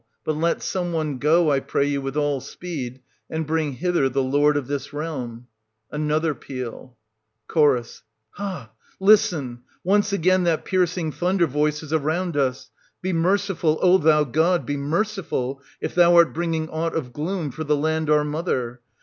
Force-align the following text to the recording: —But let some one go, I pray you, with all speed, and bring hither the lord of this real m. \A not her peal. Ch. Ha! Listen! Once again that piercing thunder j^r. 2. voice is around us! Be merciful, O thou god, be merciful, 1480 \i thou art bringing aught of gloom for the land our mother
—But 0.25 0.35
let 0.35 0.63
some 0.63 0.93
one 0.93 1.19
go, 1.19 1.51
I 1.51 1.59
pray 1.59 1.85
you, 1.85 2.01
with 2.01 2.17
all 2.17 2.41
speed, 2.41 3.01
and 3.29 3.45
bring 3.45 3.73
hither 3.73 4.09
the 4.09 4.23
lord 4.23 4.57
of 4.57 4.65
this 4.65 4.91
real 4.91 5.21
m. 5.21 5.45
\A 5.91 5.99
not 5.99 6.23
her 6.23 6.33
peal. 6.33 6.97
Ch. 7.47 8.01
Ha! 8.31 8.71
Listen! 8.99 9.61
Once 9.83 10.11
again 10.11 10.43
that 10.45 10.65
piercing 10.65 11.11
thunder 11.11 11.45
j^r. 11.45 11.49
2. 11.51 11.53
voice 11.53 11.83
is 11.83 11.93
around 11.93 12.35
us! 12.35 12.71
Be 13.03 13.13
merciful, 13.13 13.77
O 13.83 13.99
thou 13.99 14.23
god, 14.23 14.65
be 14.65 14.75
merciful, 14.75 15.61
1480 15.81 15.93
\i 15.93 16.01
thou 16.01 16.15
art 16.15 16.33
bringing 16.33 16.67
aught 16.69 16.95
of 16.95 17.13
gloom 17.13 17.51
for 17.51 17.63
the 17.63 17.77
land 17.77 18.09
our 18.09 18.23
mother 18.25 18.81